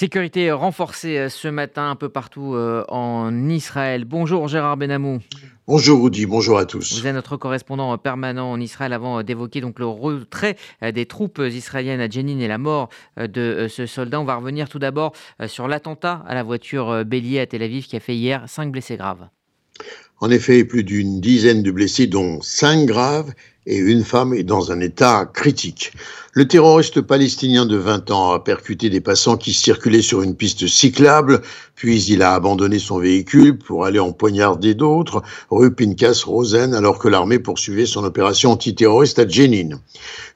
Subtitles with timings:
[0.00, 4.06] Sécurité renforcée euh, ce matin un peu partout euh, en Israël.
[4.06, 5.18] Bonjour Gérard Benamou.
[5.66, 6.98] Bonjour Rudy, bonjour à tous.
[6.98, 11.42] Vous êtes notre correspondant permanent en Israël avant d'évoquer donc le retrait euh, des troupes
[11.46, 14.18] israéliennes à Jenin et la mort de ce soldat.
[14.18, 15.12] On va revenir tout d'abord
[15.46, 18.96] sur l'attentat à la voiture bélier à Tel Aviv qui a fait hier cinq blessés
[18.96, 19.28] graves.
[20.22, 23.34] En effet, plus d'une dizaine de blessés, dont cinq graves,
[23.66, 25.92] et une femme est dans un état critique.
[26.32, 30.68] Le terroriste palestinien de 20 ans a percuté des passants qui circulaient sur une piste
[30.68, 31.42] cyclable,
[31.74, 37.00] puis il a abandonné son véhicule pour aller en poignarder d'autres, rue Pincas Rosen, alors
[37.00, 39.80] que l'armée poursuivait son opération antiterroriste à Jenin.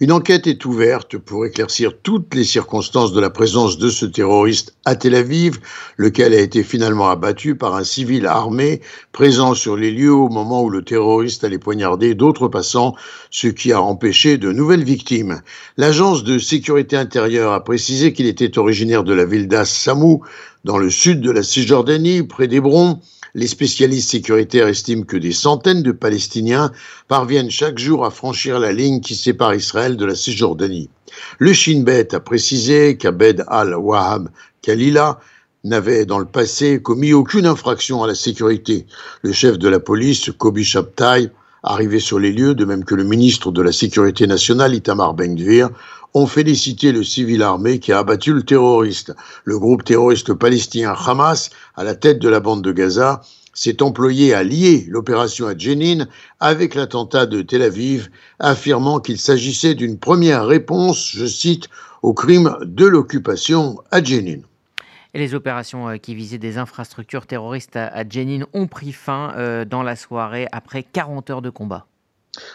[0.00, 4.74] Une enquête est ouverte pour éclaircir toutes les circonstances de la présence de ce terroriste
[4.84, 5.60] à Tel Aviv,
[5.96, 8.80] lequel a été finalement abattu par un civil armé
[9.12, 12.96] présent sur les lieux au moment où le terroriste allait poignarder d'autres passants,
[13.30, 15.40] ce qui a empêché de nouvelles victimes.
[15.76, 20.22] L'agence de sécurité intérieure a précisé qu'il était originaire de la ville d'As-Samou,
[20.64, 23.00] dans le sud de la Cisjordanie, près d'Hébron.
[23.34, 26.70] Les spécialistes sécuritaires estiment que des centaines de Palestiniens
[27.08, 30.88] parviennent chaque jour à franchir la ligne qui sépare Israël de la Cisjordanie.
[31.38, 34.28] Le Shin Bet a précisé qu'Abed al-Wahab
[34.62, 35.20] Khalila
[35.64, 38.86] n'avait dans le passé commis aucune infraction à la sécurité.
[39.22, 41.30] Le chef de la police, Kobi Shabtai,
[41.66, 45.70] Arrivés sur les lieux, de même que le ministre de la Sécurité nationale, Itamar Ben-Gvir,
[46.12, 49.14] ont félicité le civil armé qui a abattu le terroriste.
[49.44, 53.22] Le groupe terroriste palestinien Hamas, à la tête de la bande de Gaza,
[53.54, 55.54] s'est employé à lier l'opération à
[56.38, 61.70] avec l'attentat de Tel Aviv, affirmant qu'il s'agissait d'une première réponse, je cite,
[62.02, 64.42] au crime de l'occupation à Jenin.
[65.14, 69.64] Et les opérations euh, qui visaient des infrastructures terroristes à Jenin ont pris fin euh,
[69.64, 71.86] dans la soirée après 40 heures de combat.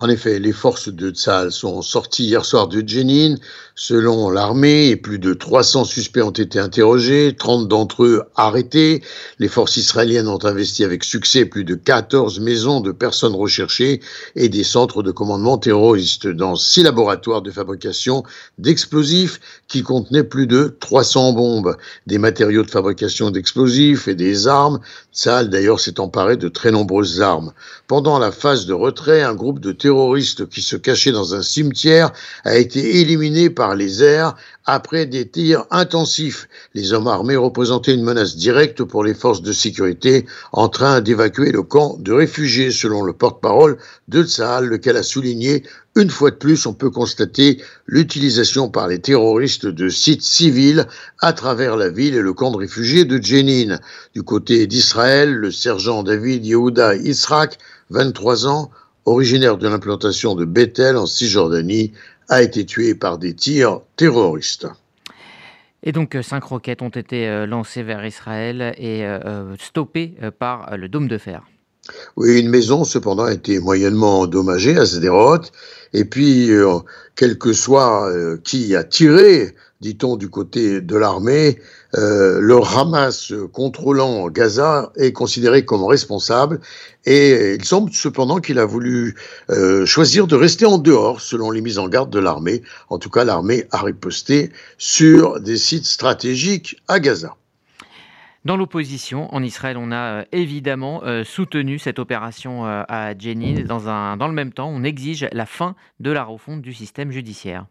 [0.00, 3.36] En effet, les forces de Tsahal sont sorties hier soir de Jenin.
[3.74, 9.02] Selon l'armée, plus de 300 suspects ont été interrogés, 30 d'entre eux arrêtés.
[9.38, 14.00] Les forces israéliennes ont investi avec succès plus de 14 maisons de personnes recherchées
[14.36, 18.24] et des centres de commandement terroristes dans six laboratoires de fabrication
[18.58, 21.76] d'explosifs qui contenaient plus de 300 bombes,
[22.06, 24.80] des matériaux de fabrication d'explosifs et des armes.
[25.14, 27.52] Tsahal d'ailleurs s'est emparé de très nombreuses armes.
[27.86, 32.12] Pendant la phase de retrait, un groupe de terroristes qui se cachaient dans un cimetière
[32.44, 34.34] a été éliminé par les airs
[34.66, 36.48] après des tirs intensifs.
[36.74, 41.52] Les hommes armés représentaient une menace directe pour les forces de sécurité en train d'évacuer
[41.52, 43.78] le camp de réfugiés, selon le porte-parole
[44.08, 45.62] de Tsahal, lequel a souligné
[45.94, 50.86] une fois de plus, on peut constater l'utilisation par les terroristes de sites civils
[51.20, 53.78] à travers la ville et le camp de réfugiés de Jenin.
[54.14, 57.58] Du côté d'Israël, le sergent David Yehuda Israq,
[57.90, 58.70] 23 ans,
[59.04, 61.92] originaire de l'implantation de Bethel en Cisjordanie,
[62.28, 64.66] a été tué par des tirs terroristes.
[65.82, 70.76] Et donc, euh, cinq roquettes ont été euh, lancées vers Israël et euh, stoppées par
[70.76, 71.42] le dôme de fer.
[72.16, 75.40] Oui, une maison, cependant, a été moyennement endommagée à Sderot.
[75.92, 76.50] Et puis,
[77.16, 78.10] quel que soit
[78.44, 81.58] qui a tiré dit-on du côté de l'armée,
[81.96, 86.60] euh, le Hamas contrôlant Gaza est considéré comme responsable
[87.04, 89.16] et il semble cependant qu'il a voulu
[89.50, 92.62] euh, choisir de rester en dehors selon les mises en garde de l'armée.
[92.88, 97.36] En tout cas, l'armée a riposté sur des sites stratégiques à Gaza.
[98.44, 103.62] Dans l'opposition, en Israël, on a euh, évidemment soutenu cette opération à Jenin.
[103.64, 107.66] Dans, dans le même temps, on exige la fin de la refonte du système judiciaire.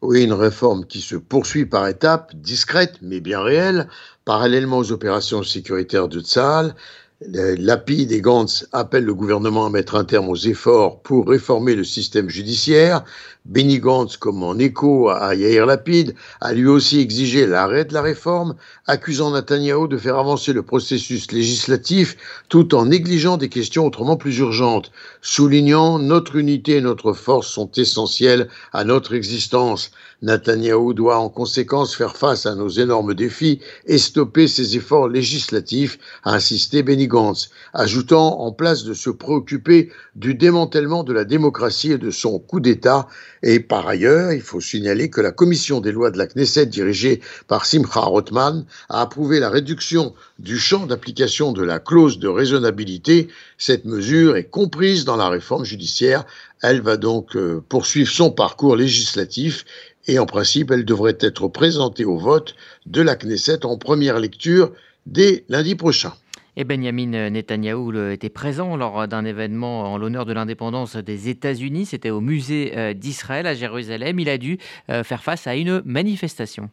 [0.00, 3.88] Oui, une réforme qui se poursuit par étapes, discrètes mais bien réelles,
[4.24, 6.76] parallèlement aux opérations sécuritaires de Tsahal.
[7.20, 11.82] Lapide et Gantz appellent le gouvernement à mettre un terme aux efforts pour réformer le
[11.82, 13.02] système judiciaire.
[13.44, 18.02] Benny Gantz, comme en écho à Yair Lapide, a lui aussi exigé l'arrêt de la
[18.02, 18.54] réforme,
[18.86, 22.16] accusant Netanyahu de faire avancer le processus législatif
[22.48, 27.70] tout en négligeant des questions autrement plus urgentes, soulignant notre unité et notre force sont
[27.72, 29.90] essentielles à notre existence.
[30.20, 35.98] Netanyahu doit en conséquence faire face à nos énormes défis et stopper ses efforts législatifs,
[36.24, 41.92] a insisté Benny Gantz, ajoutant en place de se préoccuper du démantèlement de la démocratie
[41.92, 43.08] et de son coup d'État.
[43.42, 47.20] Et par ailleurs, il faut signaler que la commission des lois de la Knesset, dirigée
[47.48, 53.28] par Simcha Rothman, a approuvé la réduction du champ d'application de la clause de raisonnabilité.
[53.56, 56.24] Cette mesure est comprise dans la réforme judiciaire.
[56.62, 59.64] Elle va donc euh, poursuivre son parcours législatif
[60.08, 62.54] et en principe, elle devrait être présentée au vote
[62.86, 64.72] de la Knesset en première lecture
[65.06, 66.14] dès lundi prochain.
[66.60, 71.86] Et Benjamin Netanyahou était présent lors d'un événement en l'honneur de l'indépendance des États-Unis.
[71.86, 74.18] C'était au musée euh, d'Israël à Jérusalem.
[74.18, 74.58] Il a dû
[74.90, 76.68] euh, faire face à une manifestation.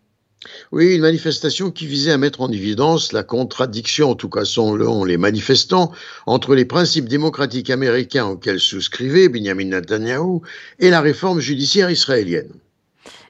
[0.71, 5.03] Oui, une manifestation qui visait à mettre en évidence la contradiction, en tout cas selon
[5.03, 5.91] les manifestants,
[6.25, 10.39] entre les principes démocratiques américains auxquels souscrivait Benjamin Netanyahu
[10.79, 12.49] et la réforme judiciaire israélienne.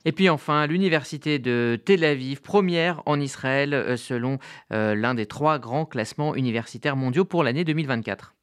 [0.05, 4.37] Et puis enfin, l'université de Tel Aviv, première en Israël euh, selon
[4.71, 8.33] euh, l'un des trois grands classements universitaires mondiaux pour l'année 2024.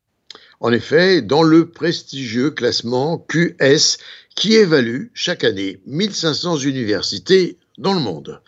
[0.61, 3.99] En effet, dans le prestigieux classement QS
[4.35, 8.41] qui évalue chaque année 1500 universités dans le monde.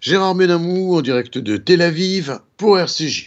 [0.00, 3.18] Gérard Benamou en direct de Tel Aviv pour RCJ.